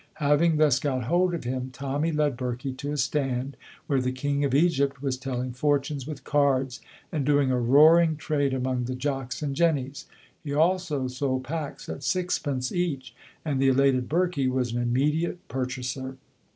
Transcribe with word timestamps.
Having 0.15 0.57
thus 0.57 0.79
got 0.79 1.03
hold 1.03 1.35
of 1.35 1.43
him, 1.43 1.69
Tommy 1.71 2.11
led 2.11 2.35
Birkie 2.35 2.73
to 2.73 2.91
a 2.91 2.97
stand 2.97 3.55
where 3.85 4.01
the 4.01 4.11
King 4.11 4.43
of 4.43 4.55
Egypt 4.55 4.99
was 5.03 5.15
telling 5.15 5.51
fortunes 5.51 6.07
with 6.07 6.23
cards, 6.23 6.81
and 7.11 7.23
doing 7.23 7.51
a 7.51 7.59
roaring 7.59 8.15
trade 8.17 8.51
among 8.51 8.85
the 8.85 8.95
Jocks 8.95 9.43
and 9.43 9.55
Jennys. 9.55 10.05
He 10.43 10.55
also 10.55 11.07
sold 11.07 11.43
packs 11.43 11.87
at 11.87 12.01
sixpence 12.01 12.71
each, 12.71 13.13
and 13.45 13.61
the 13.61 13.67
elated 13.67 14.09
Birkie 14.09 14.47
was 14.47 14.71
an 14.73 14.81
immediate 14.81 15.37
purchaser. 15.47 16.17